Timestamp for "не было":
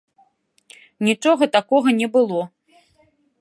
1.99-2.41